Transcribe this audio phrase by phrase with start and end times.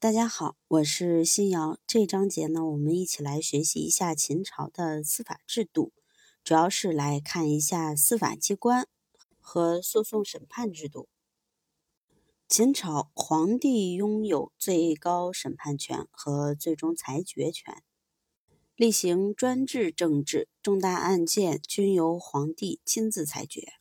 [0.00, 1.78] 大家好，我是新瑶。
[1.86, 5.92] 这章节呢，我们一起来学习一下秦朝的司法制度，
[6.42, 8.88] 主要是来看一下司法机关
[9.38, 11.10] 和诉讼审判制度。
[12.48, 17.82] 秦朝皇帝拥有最高审判权和最终裁决权，
[18.76, 23.74] 例行专制政治，重大案件均由皇帝亲自裁决。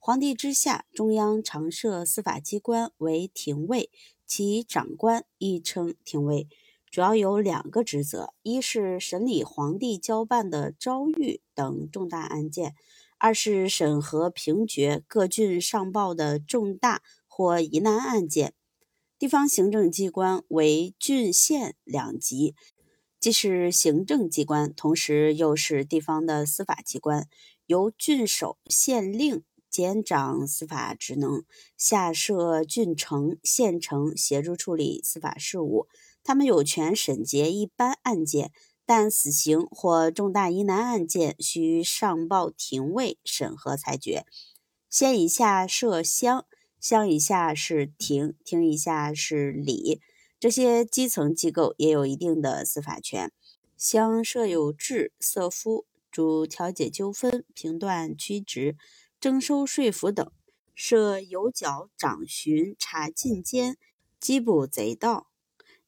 [0.00, 3.92] 皇帝之下，中央常设司法机关为廷尉。
[4.34, 6.48] 其长官亦称廷尉，
[6.90, 12.70] 主要有两个职责：一是审理皇帝交办的诏谕等重大案件；
[13.18, 18.54] 二是审核评决各郡上报的重大或疑难案件。
[19.18, 22.54] 地方行政机关为郡县两级，
[23.20, 27.28] 既是行政机关，同时又是地方的司法机关，
[27.66, 29.44] 由郡守、县令。
[29.72, 31.44] 兼掌司法职能，
[31.78, 35.88] 下设郡城、县城，协助处理司法事务。
[36.22, 38.52] 他们有权审结一般案件，
[38.84, 44.26] 但死刑或重大疑难案件需上报廷尉审核裁决。
[44.90, 46.44] 县以下设乡，
[46.78, 50.02] 乡以下是庭，庭以下是里。
[50.38, 53.32] 这些基层机构也有一定的司法权。
[53.78, 58.76] 乡设有治、色夫，主调解纠纷、评断曲直。
[59.22, 60.32] 征收税赋等，
[60.74, 63.76] 设有角、掌巡、查禁监、
[64.20, 65.28] 缉捕贼盗。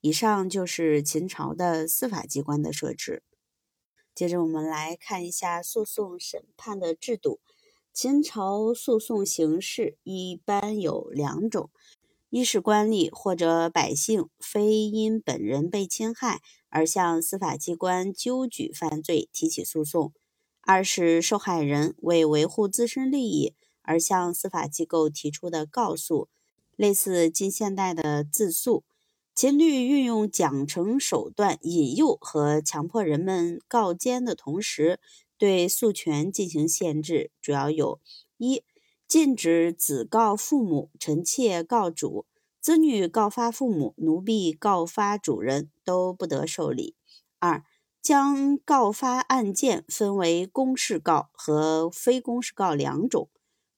[0.00, 3.24] 以上就是秦朝的司法机关的设置。
[4.14, 7.40] 接着我们来看一下诉讼审判的制度。
[7.92, 11.70] 秦朝诉讼形式一般有两种：
[12.30, 20.12] 一是官吏或者百姓非因本人被侵害而向司法机关纠举犯罪提起诉讼。
[20.66, 26.28] 二是受害人为维护自身利益而向司法机构提出的告诉，
[26.74, 28.82] 类似近现代的自诉。
[29.34, 35.00] 秦律运用奖惩手段引诱和强迫人们告奸的同时，
[35.36, 38.00] 对诉权进行限制，主要有：
[38.38, 38.62] 一、
[39.06, 42.26] 禁止子告父母、臣妾告主、
[42.60, 46.94] 子女告发父母、奴婢告发主人都不得受理；
[47.40, 47.64] 二、
[48.04, 53.30] 将告发案件分为公事告和非公事告两种。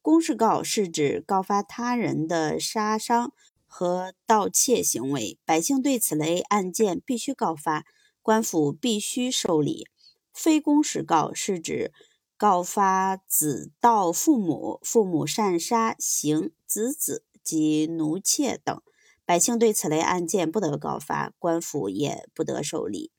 [0.03, 3.33] 公事告是指告发他人的杀伤
[3.67, 7.85] 和盗窃行为，百姓对此类案件必须告发，
[8.21, 9.87] 官府必须受理。
[10.35, 11.93] 非公事告是指
[12.37, 18.83] 告发子盗父母、父母擅杀行子子及奴妾等，
[19.25, 23.13] 百姓对此类案件不得告发，官府也不得受理。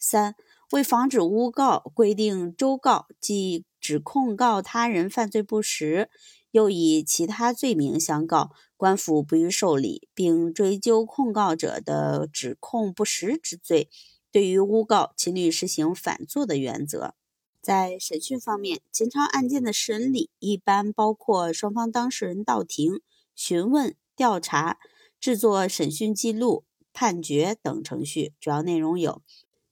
[0.00, 0.36] 三
[0.72, 6.10] 为防止诬告，规定周告，即指控告他人犯罪不实，
[6.50, 13.88] 又以其他罪名相告，官府不予受理，并追究控告者的指控不实之罪。
[14.30, 17.14] 对于诬告，秦律实行反诉的原则。
[17.62, 23.00] 在审讯方面，秦朝案件的审理一般包括双方当事人到庭、
[23.34, 24.78] 询问、调查、
[25.18, 29.22] 制作审讯记录、判决等程序，主要内容有。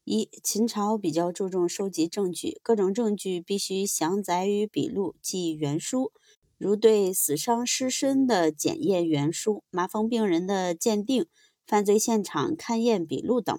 [0.09, 6.13] 一、秦朝比较注重收集证据，各种证据必须详载于笔录，即原书，
[6.57, 11.27] 如对死伤尸身的检验原书、麻风病人的鉴定、
[11.67, 13.59] 犯罪现场勘验笔录等。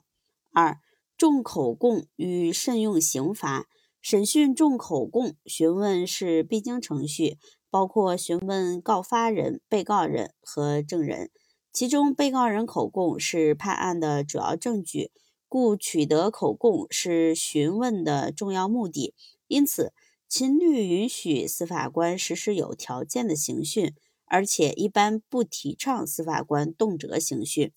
[0.53, 0.79] 二、
[1.17, 3.67] 重口供与慎用刑罚，
[4.01, 7.37] 审讯重口供询问是必经程序，
[7.69, 11.29] 包括询问告发人、被告人和证人，
[11.73, 15.11] 其中被告人口供是判案的主要证据。
[15.49, 19.13] 故取得口供是询问的重要目的，
[19.47, 19.93] 因此
[20.27, 23.93] 秦律允许司法官实施有条件的刑讯，
[24.25, 27.71] 而且一般不提倡司法官动辄刑讯。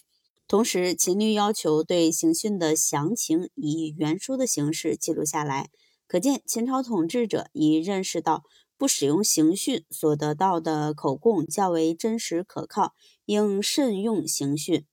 [0.48, 5.70] 同时，秦律要求对刑讯的详情以原书的形式记录下来，
[6.08, 8.42] 可见秦朝统治者已认识到
[8.76, 12.94] 不使用刑讯所得到的口供较为真实可靠，
[13.26, 14.84] 应慎用刑讯。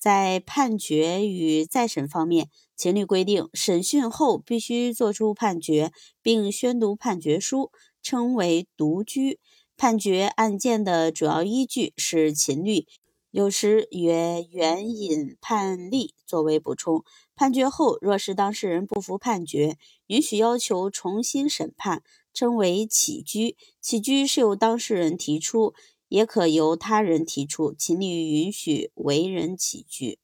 [0.00, 5.92] 在判决与再审方面，秦律规定，审讯后必须作出判决，
[6.22, 7.70] 并宣读判决书，
[8.02, 9.38] 称为读居。
[9.76, 12.86] 判决案件的主要依据是秦律，
[13.30, 17.04] 有时也援引判例作为补充。
[17.36, 19.76] 判决后，若是当事人不服判决，
[20.06, 22.02] 允许要求重新审判，
[22.32, 23.56] 称为起居。
[23.82, 25.74] 起居是由当事人提出。
[26.10, 27.72] 也可由他人提出。
[27.72, 30.18] 秦律允许为人起居。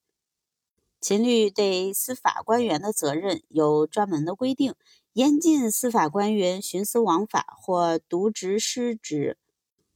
[1.00, 4.74] 秦律对司法官员的责任有专门的规定，
[5.14, 9.38] 严禁司法官员徇私枉法或渎职失职。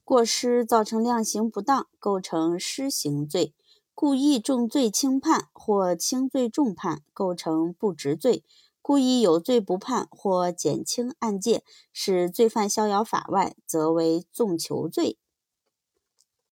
[0.04, 3.52] 过失造成量刑不当，构成失刑罪。
[3.92, 8.42] 故意重罪轻判或轻罪重判，构成不执罪；
[8.80, 15.18] 故意有罪不判或减轻案件，使罪犯逍遥法外，则为纵囚罪。